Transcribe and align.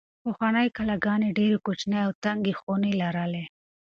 پخوانۍ 0.23 0.67
کلاګانې 0.77 1.29
ډېرې 1.37 1.57
کوچنۍ 1.65 1.99
او 2.05 2.11
تنګې 2.23 2.53
خونې 2.59 2.91
لرلې. 3.01 3.43